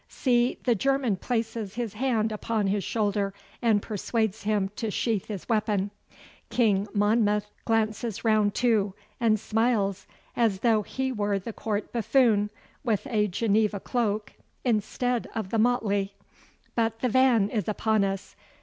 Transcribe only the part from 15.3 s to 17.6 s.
of the motley. But the van